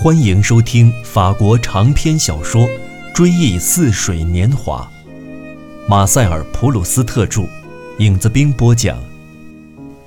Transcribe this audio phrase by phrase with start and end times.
[0.00, 2.62] 欢迎收听法国长篇小说
[3.12, 4.88] 《追忆似水年华》，
[5.88, 7.48] 马塞尔·普鲁斯特著，
[7.98, 8.96] 影子兵播讲。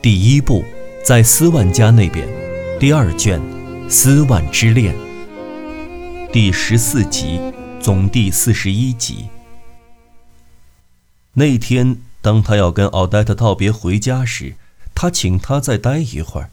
[0.01, 0.63] 第一部，
[1.03, 2.25] 在斯万家那边，
[2.79, 3.37] 第二卷，
[3.89, 4.95] 《斯万之恋》，
[6.31, 7.41] 第十四集，
[7.81, 9.25] 总第四十一集。
[11.33, 14.55] 那天，当他要跟奥黛特道别回家时，
[14.95, 16.49] 他请他再待一会儿。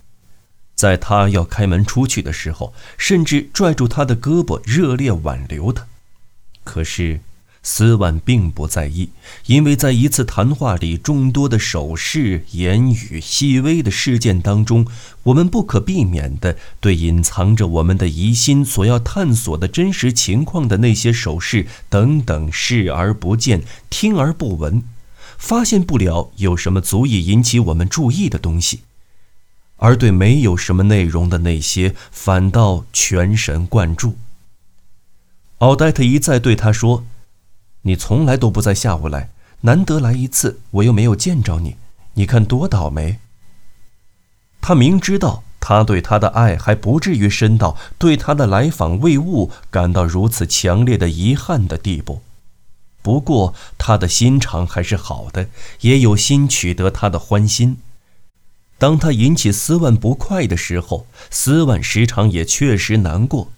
[0.78, 5.88] 在他要开门出去的时候，甚至拽住他的胳膊，热烈挽留他。
[6.62, 7.18] 可是，
[7.64, 9.08] 斯万并不在意，
[9.46, 14.86] 因为在一次谈话里众多的手势、言语、细微的事件当中，
[15.24, 24.84] 我们不可避免地对隐藏着我们的疑心所要探索的真实情况的那些手势等等视而不见、听而不闻，
[25.36, 28.82] 发现不了有什么足以引起我们注意的东西。
[29.78, 34.16] 而对没有什么内容的那些，反倒全神贯注。
[35.58, 37.04] 奥黛特一再对他说
[37.82, 39.30] ：“你从来都不在下午来，
[39.62, 41.74] 难得来一次，我又没有见着你，
[42.14, 43.18] 你看多倒霉。”
[44.60, 52.22] 他明知道他对他的爱还不至于深到对他的来访未悟感到如此强烈的遗憾的地步，
[53.02, 55.48] 不过他的心肠还是好的，
[55.80, 57.78] 也有心取得他的欢心。
[58.78, 63.50] 当他引起斯万不快的时候，斯万时常也确实难过，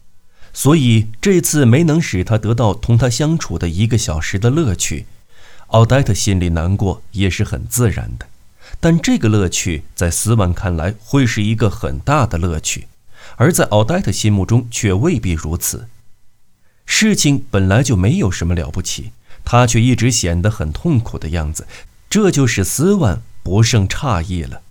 [0.53, 5.05] 所以这次没能使他得到同他相处的一个小时的乐趣。
[5.69, 8.27] 奥黛特心里难过也是很自然的，
[8.81, 12.89] 但这个乐趣在斯万看来会是一个很大的乐趣，
[13.37, 15.87] 而在奥黛特心目中却未必如此。
[16.87, 19.13] 事情本来就没有什么了不起，
[19.45, 21.69] 他却一直显得很痛苦的样子，
[22.09, 24.63] 这就使斯万不胜诧异了。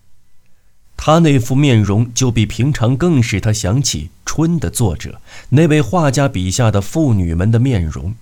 [1.02, 8.14] 他那副面容就比平常更使他想起《春》的作者那位画家笔下的妇女们的面容。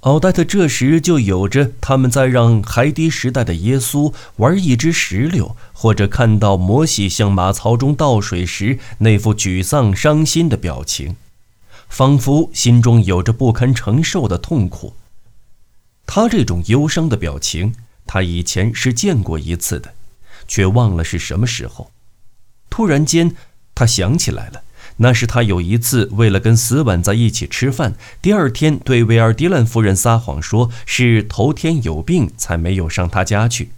[0.00, 11.16] 奥黛特这时就有着他们在让海底时代的耶稣玩一只石榴，或者看到摩西向马槽中倒水时那副沮丧伤心的表情，
[11.88, 14.92] 仿佛心中有着不堪承受的痛苦。
[16.04, 17.74] 他这种忧伤的表情，
[18.06, 19.94] 他以前是见过一次的，
[20.46, 21.90] 却忘了是什么时候。
[22.78, 23.34] 突然间，
[23.74, 24.62] 他想起来了，
[24.98, 33.70] 那是他有一次为了跟斯万在一起吃饭，第二天对维尔迪兰夫人撒谎，说是头天有病才没有上他家去。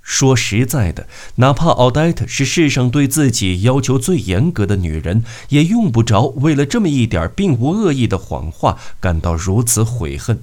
[0.00, 10.42] 说实在的，哪怕奥黛特是世上对自己要求最严格的女人，也用不着为了这么一点并无恶意的谎话感到如此悔恨。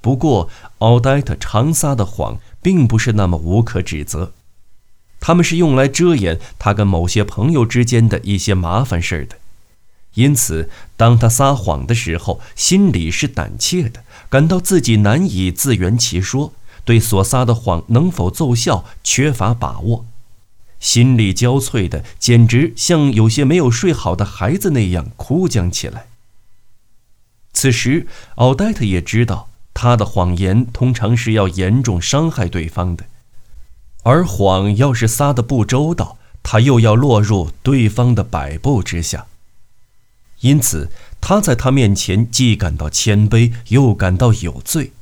[0.00, 4.32] 不过，奥黛特常撒的谎并不是那么无可指责。
[5.20, 9.36] 他们是用来遮掩他跟某些朋友之间的一些麻烦事儿的，
[10.14, 16.52] 因此，当他撒谎的时候，心里是胆怯的，感到自己难以自圆其说，
[16.84, 20.06] 对所撒的谎能否奏效缺乏把握，
[20.80, 26.06] 心力交瘁的，简直像有些没有睡好的孩子那样哭将起来。
[27.52, 28.06] 此时，
[28.36, 33.04] 奥黛特也知道，他的谎言通常是要严重伤害对方的。
[34.02, 39.26] 而谎要是撒得不周到，他又要落入对方的摆布之下。
[40.40, 40.90] 因此，
[41.20, 44.92] 他在他面前既感到谦卑，又感到有罪。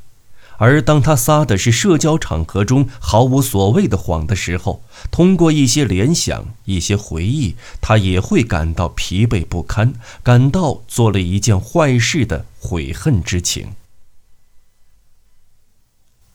[0.60, 4.82] 而当他撒的是社交场合中毫无所谓的谎的时候，
[5.12, 9.94] 通过一些联想、一些回忆，他也会感到疲惫不堪，
[10.24, 13.68] 感到做了一件坏事的悔恨之情。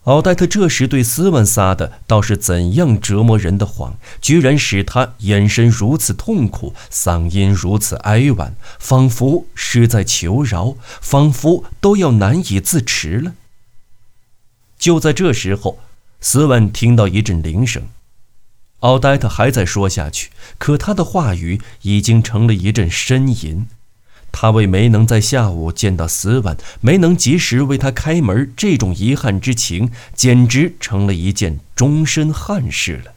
[0.03, 13.33] 奥黛特这时对斯文撒的倒是怎样折磨人的谎，居然使他眼神如此痛苦，嗓音如此哀婉，仿佛是在求饶，仿佛都要难以自持了。
[14.77, 15.79] 就在这时候，
[16.19, 17.83] 斯文听到一阵铃声，
[18.79, 23.67] 奥黛特还在说下去，可他的话语已经成了一阵呻吟。
[24.33, 33.13] 他为没能在下午见到斯万，没能及时为他开门，这种遗憾之情，简直成了一件终身憾事了。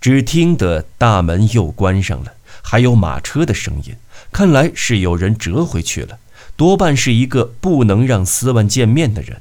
[0.00, 3.96] 只听得大门又关上了，还有马车的声音，
[4.30, 6.18] 看来是有人折回去了，
[6.54, 9.40] 多半是一个不能让斯万见面的人。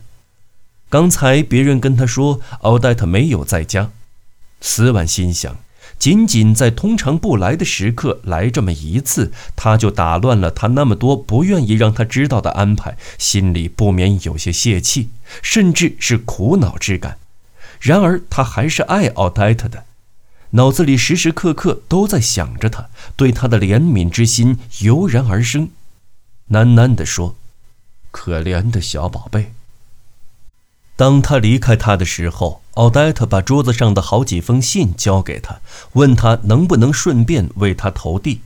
[0.90, 3.92] 刚才别人跟他说奥黛特没有在家，
[4.62, 5.58] 斯万心想。
[6.00, 15.10] 仅仅在通常不来的时刻来这么一次，他就打乱了他那么多不愿意让他知道的安排，心里不免有些泄气，
[15.42, 17.18] 甚至是苦恼之感。
[17.80, 19.86] 然而他还是爱奥黛特的，
[20.52, 25.70] 脑子里时时刻刻都在想着他，对他的怜悯之心油然而生，
[26.52, 27.36] 喃喃地说
[28.12, 29.54] ：“可怜的小宝贝。”
[30.96, 35.62] 当他离开他的时候，奥黛特把桌子上的好几封信交给他，
[35.94, 38.42] 问他能不能顺便为他投递。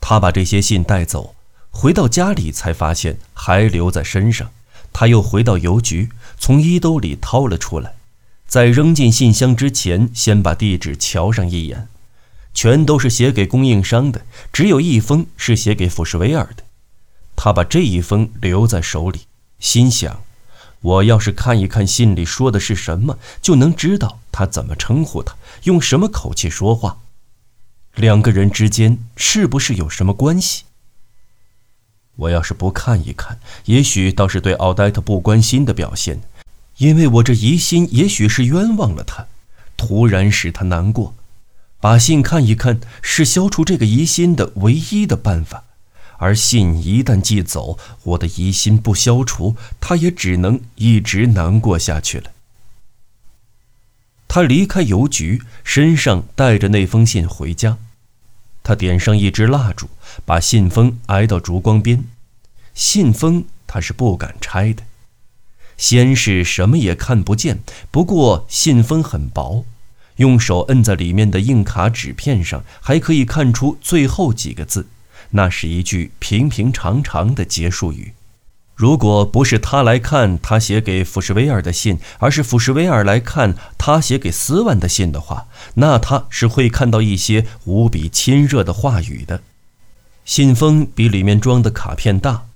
[0.00, 1.34] 他把这些信带走，
[1.70, 4.50] 回到家里才发现还留在身上。
[4.94, 6.08] 他又回到邮局，
[6.38, 7.92] 从衣兜里掏了出来，
[8.46, 11.88] 在扔进信箱之前，先把地址瞧上一眼，
[12.54, 16.64] 全都是写给供应商的，只有一封是写给福什维尔的。
[17.36, 19.20] 他把这一封留在手里，
[19.58, 20.22] 心想。
[20.82, 25.34] 我要是看一看信里说的是什么，就能知道他怎么称呼他，
[25.64, 26.98] 用什么口气说话，
[27.94, 30.64] 两个人之间是不是有什么关系？
[32.16, 36.20] 我要是不看一看，也许倒是对奥黛特不关心的表现，
[36.78, 39.26] 因为我这疑心也许是冤枉了他，
[39.76, 41.14] 突然使他难过。
[41.80, 45.64] 把信看一看，是消除这个疑心的唯一的办法。
[46.20, 52.30] 而信一旦寄走，我的疑心不消除，他也只能一直难过下去了。
[54.28, 57.78] 他离开邮局，身上带着那封信回家。
[58.62, 59.88] 他点上一支蜡烛，
[60.26, 62.04] 把信封挨到烛光边。
[62.74, 64.82] 信封他是不敢拆的，
[65.78, 67.60] 先是什么也看不见。
[67.90, 69.64] 不过信封很薄，
[70.16, 74.86] 用手摁在里面的硬卡纸片上，还可以看出最后几个字。
[75.30, 78.12] 那是一句平平常常的结束语。
[78.74, 89.42] 如果不是他来看他写给福什维尔的信，而是福什维尔来看他写给斯万的信的话，那他是会看到一些无比亲热的话语的。
[90.24, 92.46] 信封比里面装的卡片大。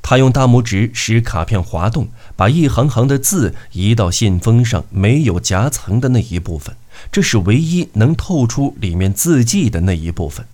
[0.00, 6.76] 他用大拇指使卡片滑动，把一行行的字移到信封上没有夹层的那一部分，
[7.10, 10.46] 这是唯一能透出里面字迹的那一部分。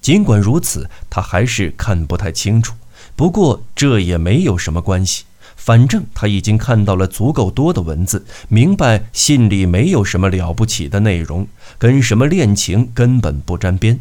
[0.00, 2.74] 尽管如此，他还是看不太清楚。
[3.16, 5.24] 不过这也没有什么关系，
[5.56, 11.48] 反正他已经看到了足够多的文字，明白信里没有什么了不起的内容，
[11.78, 13.98] 跟什么恋情根本不沾边。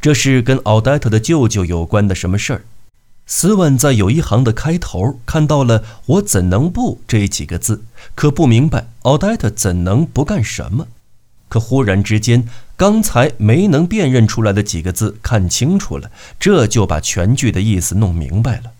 [0.00, 2.62] 这是跟奥黛特的舅舅有关的什么事儿？
[3.26, 7.84] 斯万在有一行的开头看到了“我怎能不”这几个字，
[8.14, 10.88] 可不明白奥黛特怎能不干什么。
[11.50, 12.48] 可忽然之间。
[12.76, 18.72] 刚才没能辨认出来的几个字看清楚了，这就把全句的意思弄明白了。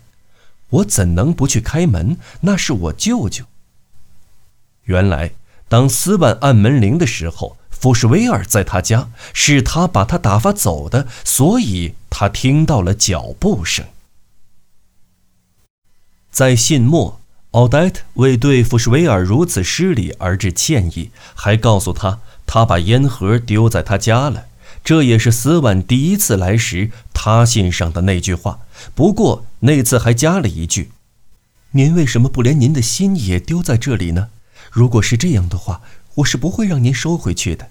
[0.69, 2.17] 我怎能不去开门？
[2.39, 3.45] 那是我舅舅。
[4.85, 5.33] 原来，
[5.69, 13.85] 当斯万按门铃的时候，福什维尔在他家，是他把他打发走的，所以他听到了脚步声。
[16.31, 17.21] 在信末，
[17.51, 22.19] 奥黛特为对福什维尔如此失礼而致歉意，还告诉他。
[22.53, 24.47] 他把烟盒丢在他家了，
[24.83, 28.59] 这也是斯万第一次来时他信上的那句话。
[28.93, 30.91] 不过那次还加了一句
[31.71, 34.27] ：“您为什么不连您的心也丢在这里呢？
[34.69, 35.79] 如果是这样的话，
[36.15, 37.69] 我是不会让您收回去的。”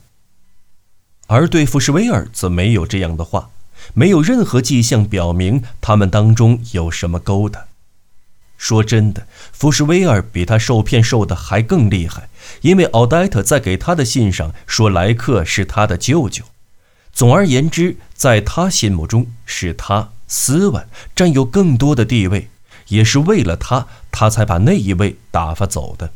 [1.28, 3.50] 而对付什维尔则没有这样的话，
[3.92, 7.66] 没有任何迹象表明他们当中有什么勾搭。
[8.60, 12.28] 说真的，福什威尔比他受骗受的还更厉害，
[12.60, 16.44] 因为奥黛特在给他的信上说莱克是他的舅舅。
[17.10, 22.50] 总而言之，在他心目中，是他斯文占有更多的地位，
[22.88, 26.10] 也是为了他，他才把那一位打发走的。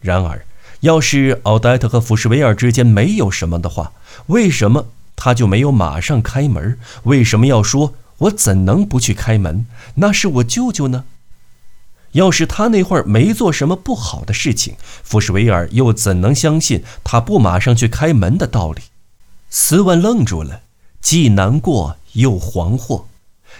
[0.00, 0.46] 然而，
[0.80, 3.92] 要是奥黛特和福什维尔之间没有什么的话，
[4.26, 6.78] 为什么他就没有马上开门？
[7.02, 9.66] 为什么要说我怎能不去开门？
[9.96, 11.04] 那是我舅舅呢？
[12.14, 18.80] 要是他那会儿没做什么不好的事情，福什维尔又怎能相信他不马上去开门的道理？
[19.50, 20.62] 斯文愣住了，
[21.00, 23.04] 既难过又惶惑。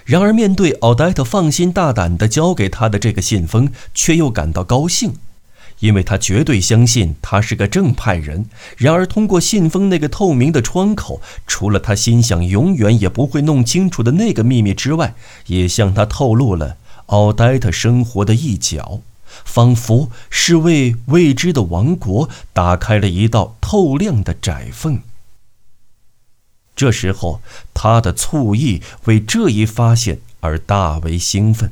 [0.05, 5.15] 然而面对奥黛特放心大胆地交给他的这个信封，却又感到高兴，
[5.81, 8.47] 因为他绝对相信他是个正派人。
[8.77, 15.15] 然而通过信封那个透明的窗口，除了他心想永远也不会弄清楚的那个秘密之外，
[15.47, 16.77] 也向他透露了。
[17.07, 19.01] 奥黛特生活的一角，
[19.45, 25.01] 仿佛是为未知的王国打开了一道透亮的窄缝。
[26.77, 27.41] 这时候，
[27.73, 31.71] 他的醋意为这一发现而大为兴奋。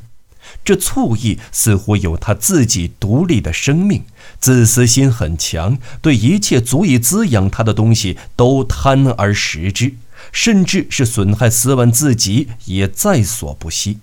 [0.63, 4.03] 这醋意似乎有他自己独立的生命，
[4.39, 9.95] 自私心很强，对一切足以滋养他的东西都贪而食之，
[10.31, 13.99] 甚至是损害斯万自己也在所不惜。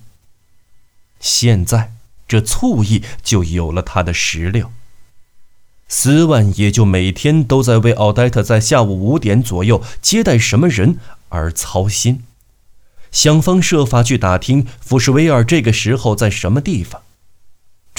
[1.21, 1.93] 现在，
[2.27, 4.73] 这醋意就有了他的石榴。
[5.87, 10.99] 斯万也就每天都在为奥黛特在下午五点左右接待什么人
[11.29, 12.23] 而操心，
[13.11, 17.03] 想方设法去打听福什威尔这个时候在什么地方。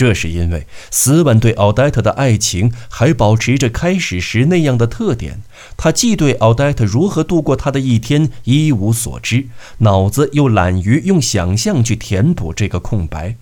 [0.01, 5.41] 这是因为斯万对奥黛特的爱情还保持着开始时那样的特点，
[5.77, 9.46] 他既对奥黛特如何度过他的一天一无所知，
[9.77, 13.36] 脑子又懒于用想象去填补这个空白。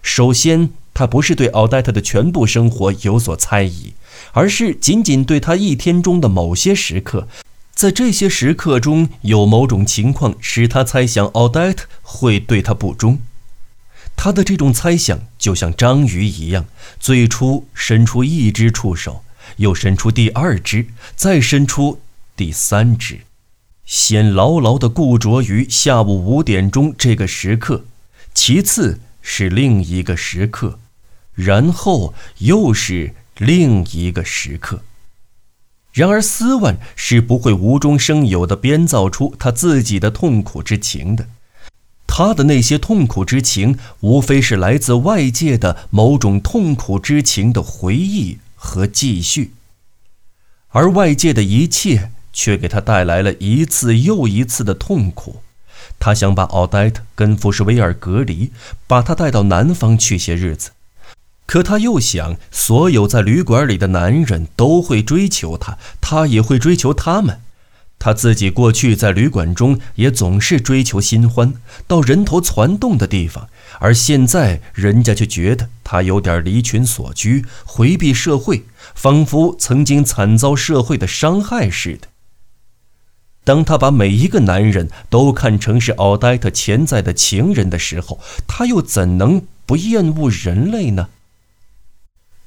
[0.00, 0.70] 首先。
[0.94, 3.94] 他不是对奥黛特的全部生活有所猜疑，
[4.32, 7.26] 而是仅仅对他一天中的某些时刻，
[7.74, 13.20] 在这些时刻中有某种情况使他猜想奥黛特会对他不忠。
[14.16, 16.66] 他的这种猜想就像章鱼一样，
[17.00, 19.24] 最初伸出一只触手，
[19.56, 22.00] 又伸出第二只，再伸出
[22.36, 23.20] 第三只，
[23.84, 27.84] 先牢牢地固着于下午五点钟这个时刻，
[28.32, 30.78] 其次是另一个时刻。
[31.34, 34.82] 然后又是另一个时刻。
[35.94, 41.28] 然而，斯万是不会无中生有的编造出他自己的痛苦之情的。
[42.14, 49.54] 他的那些痛苦之情，无非是来自外界的某种痛苦之情的回忆和继续，
[50.68, 55.40] 而外界的一切却给他带来了一次又一次的痛苦。
[55.98, 58.52] 他想把奥黛特跟福什威尔隔离，
[58.86, 60.72] 把他带到南方去些日子。
[61.46, 67.40] 可他又想，所有在旅馆里的男人都会追求她，她也会追求他们。
[68.04, 71.54] 他自己过去在旅馆中也总是追求新欢，
[71.86, 78.64] 到人头攒动的地方，而现在人家却觉得他有点离群所居，回避社会，
[78.96, 82.08] 仿佛曾经惨遭社会的伤害似的。
[83.44, 88.18] 当他把每一个男人都看成是奥黛特潜在的情人的时候，
[88.48, 91.08] 他又怎能不厌恶人类呢？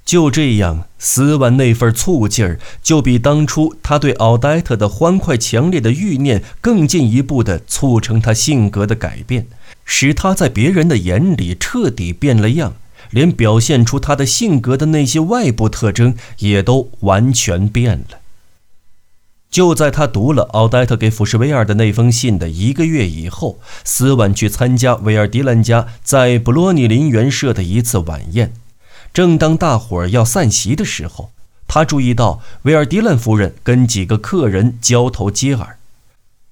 [0.06, 9.48] 就这样，斯万那份醋劲儿，就比当初他对奥黛特的欢快强烈的欲念更进一步的促成他性格的改变，
[9.84, 12.76] 使他在别人的眼里彻底变了样，
[13.10, 18.20] 连表现出他的性格的那些外部特征也都完全变了。
[19.50, 28.54] 就在他读了奥黛特给福什威尔的那封信的一个月以后，斯万去参加维尔迪兰家在布洛尼林园设的一次晚宴。
[29.16, 31.32] 正当大伙儿要散席的时候，
[31.70, 35.78] 他注意到维尔迪兰夫人跟几个客人交头接耳，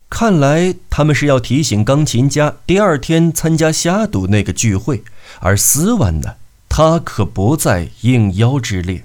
[0.09, 5.03] 看来他们是要提醒钢琴家第二天参加虾赌那个聚会。
[5.41, 6.35] 而斯万呢，
[6.69, 9.03] 他可不在应邀之列。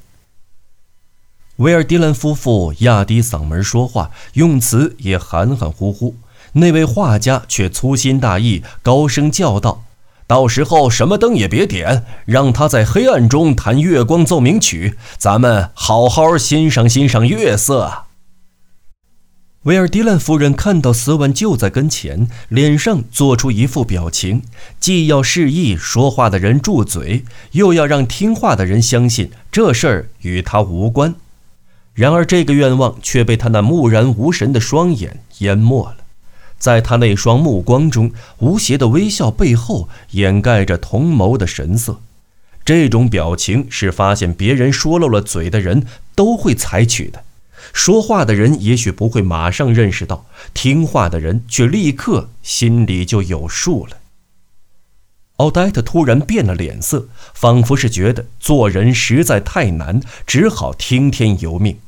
[1.57, 6.15] 维尔迪兰夫妇压低嗓门说话，用词也含含糊糊。
[6.53, 9.83] 那位画家却粗心大意，高声叫道。
[10.29, 18.05] 到时候什么灯也别点，让他在黑暗中弹月光奏鸣曲，咱们好好欣赏欣赏月色。
[19.63, 24.43] 维尔迪兰夫人看到斯文就在跟前，脸上做出一副表情，
[24.79, 31.15] 既要示意说话的人住嘴，又要让听话的人相信这事儿与他无关。
[31.95, 35.98] 然而这个愿望却被他那木然无神的双眼淹没了。
[36.59, 42.01] 在他那双目光中，无邪的微笑背后掩盖着同谋的神色。
[42.65, 47.25] 这种表情是发现别人说漏了嘴的人都会采取的。
[47.73, 53.99] 说话的人也许不会马上认识到，听话的人却立刻心里就有数了。
[55.37, 61.79] 奥黛特突然变了脸色，仿佛是觉得做人实在太难，只好听天由命。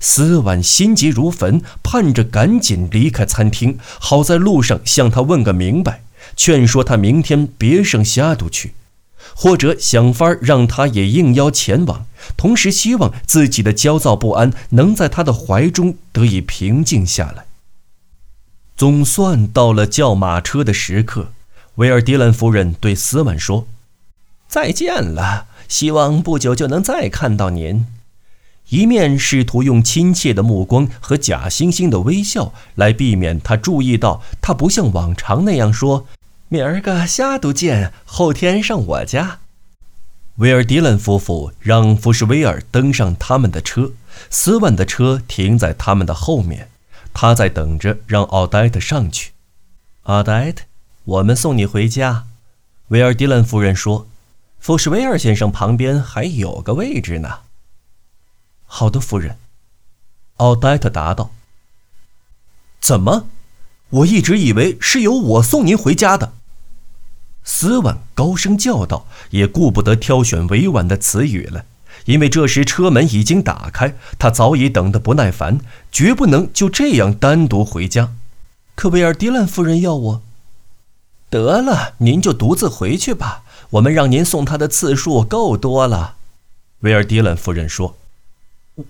[0.00, 6.02] 斯万心急如焚，盼着赶紧离开餐厅，好在路上向他问个明白，
[6.36, 8.74] 劝说他明天别上虾渡去，
[9.34, 12.06] 或者想法让他也应邀前往。
[12.36, 17.46] 同时，希望自己的焦躁不安能在他的怀中得以平静下来。
[18.76, 21.32] 总算到了叫马车的时刻，
[21.76, 23.66] 维尔迪兰夫人对斯万说
[24.48, 27.86] ：“再见了，希望不久就能再看到您。”
[28.70, 36.06] 一面试图用亲切的目光和假惺惺的微笑来避免他注意到他不像往常那样说
[36.48, 39.38] ：“明儿个下都见，后天上我家。”
[40.36, 43.92] 威尔迪兰夫妇让福什威尔登上他们的车，
[44.30, 46.68] 斯万的车停在他们的后面，
[47.14, 49.30] 他在等着让奥黛特上去。
[50.02, 50.64] 奥黛特，
[51.04, 52.24] 我们送你回家。”
[52.88, 54.08] 威尔迪兰夫人说
[54.58, 57.38] ，“福什威尔先生旁边还有个位置呢。”
[58.66, 59.38] 好的，夫人。
[60.36, 61.30] 奥黛特答道。
[62.80, 63.26] “怎么？
[63.88, 66.34] 我一直以为是由我送您回家的。”
[67.42, 71.64] 斯万高声叫道，也顾不得挑选委婉的词语了，
[72.06, 75.60] 因为这时车门已经打开，他早已等得不耐烦，
[75.92, 78.12] 绝不能就这样单独回家。
[78.74, 80.22] 可维尔迪兰夫人要我。
[81.30, 83.44] 得了，您就独自回去吧。
[83.70, 86.16] 我们让您送他的次数够多了。
[86.80, 87.96] 维尔迪兰夫人说：“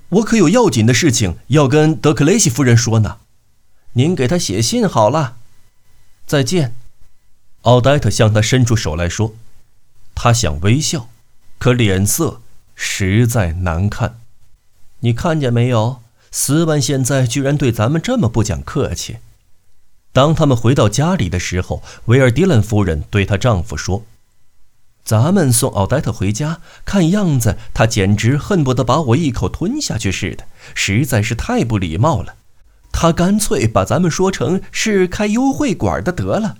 [0.08, 3.18] 我可有要紧的事情要跟德克雷西夫人说呢。
[3.92, 5.36] 您给他写信好了。
[6.26, 6.74] 再见。”
[7.62, 9.34] 奥黛特向他伸出手来说
[10.14, 11.08] ：“他想微笑，
[11.58, 12.40] 可脸色
[12.74, 14.20] 实在难看。
[15.00, 16.02] 你看见没有？
[16.30, 19.18] 斯万现在居然对咱们这么不讲客气。”
[20.12, 24.04] 当他们回到家里的时候，维尔迪兰夫人对她丈夫说
[25.06, 30.44] ：“咱们送奥黛特回家，看样子她简直恨不得把我一口吞下去似的，
[30.74, 32.34] 实在是太不礼貌了。
[32.90, 36.56] 她干脆把咱们说成是开优惠馆的得了。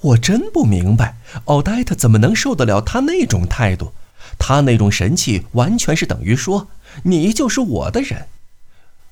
[0.00, 3.92] 我真不明白，奥黛特怎么能受得了她那种态度？
[4.40, 6.66] 她那种神气，完全是等于说
[7.04, 8.26] 你就是我的人。”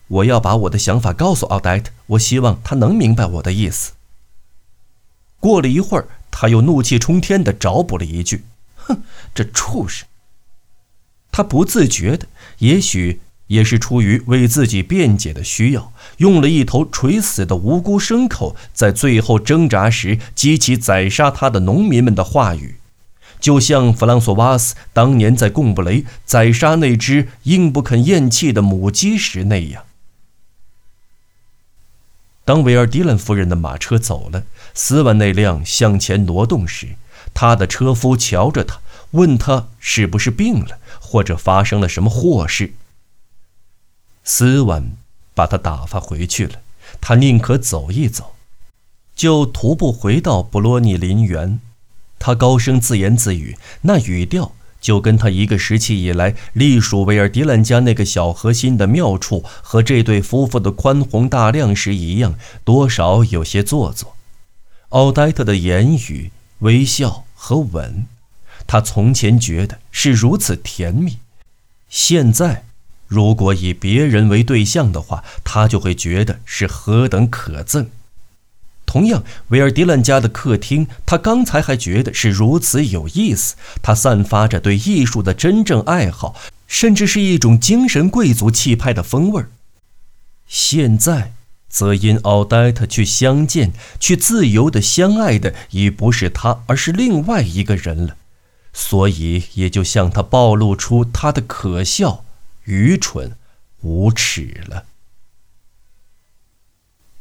[0.09, 3.93] 我要把我的想法告诉奥黛特，我希望他能明白我的意思。
[5.39, 8.45] 过了一会儿，他又怒气冲天地找补了一句
[8.87, 9.03] ：“哼，
[9.35, 10.07] 这畜生！”
[11.33, 12.27] 他不自觉的，
[12.59, 22.77] 也许也是出于为自己辩解的需要，用了一头垂死的无辜牲口，在最后挣扎时激起宰杀他的农民们的话语，
[23.41, 29.85] 就像弗朗索瓦斯当年在贡布雷宰杀那只硬不肯咽气的母鸡时那样。
[32.45, 36.97] 当维尔迪兰夫人的马车走了，斯万那辆向前挪动时，
[37.35, 38.81] 他的车夫瞧着他，
[39.13, 42.75] 问他是不是病了，或者发生了什么祸事。
[44.25, 44.93] 斯万
[45.35, 46.61] 把他打发回去了，
[47.01, 48.35] 他宁可走一走，
[49.15, 51.61] 就徒步回到布洛尼林园。
[52.19, 54.53] 他高声自言自语，那语调。
[54.81, 62.35] 就跟他一个时期以来隶属维尔迪兰家那个小核心的妙处和这对夫妇的宽宏大量时一样，
[62.65, 64.17] 多少有些做作。
[64.89, 68.07] 奥黛特的言语、微笑和吻，
[68.67, 71.19] 他从前觉得是如此甜蜜，
[71.89, 72.65] 现在，
[73.07, 77.87] 如果以别人为对象的话，他就会觉得是何等可憎。
[78.87, 89.51] 同样，维尔迪兰家的客厅，他刚才还觉得是如此有意思，他散发着对艺术的真正爱好，甚至是一种精神贵族气派的风味儿。
[90.47, 91.33] 现在，
[91.73, 98.17] 则因奥黛特去相见、去自由的相爱的，已不是他，而是另外一个人了，
[98.75, 102.25] 所以也就向他暴露出他的可笑、
[102.65, 103.33] 愚蠢、
[103.81, 104.85] 无耻了。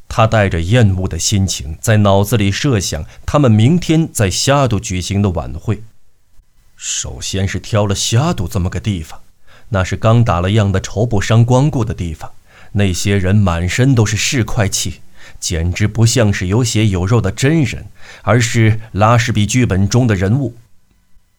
[0.10, 5.82] 他带着厌恶的心情，在脑子里设想他们明天在虾都举行的晚会。
[6.76, 9.22] 首先是挑了虾都这么个地方，
[9.70, 12.34] 那是刚打了烊的绸布商光顾的地方。
[12.74, 15.02] 那些人满身都是市侩气，
[15.40, 17.88] 简直不像是有血有肉的真人，
[18.24, 20.56] 而是拉什比剧本中的人物。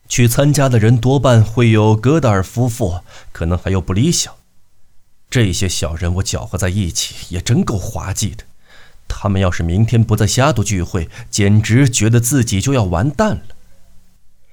[0.09, 3.01] 去参加的人多半会有戈达尔夫妇，
[3.33, 4.35] 可能还有布里想。
[5.31, 8.45] 这些小人物搅和在一起，也真够滑稽的。
[9.09, 13.43] 他们要是明天不在虾都聚会，简直觉得自己就要完蛋了。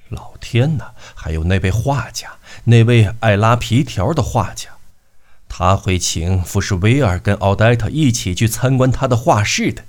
[0.07, 0.93] 老天哪！
[1.13, 2.31] 还有那位画家，
[2.63, 4.69] 那位爱拉皮条的画家，
[5.49, 9.83] 他会请福士威尔跟奥黛特一起去参观他的画室的。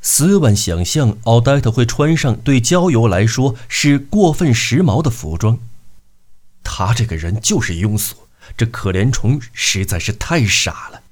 [0.00, 5.58] 斯万想象奥黛特会穿上对郊游来说是过分时髦的服装。
[6.62, 8.14] 他这个人就是庸俗，
[8.56, 11.02] 这可怜虫实在是太傻了。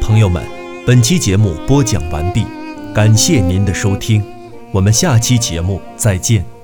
[0.00, 0.46] 朋友们，
[0.86, 2.46] 本期节目播讲完毕，
[2.94, 4.24] 感谢您的收听，
[4.72, 6.57] 我们下期节目再见。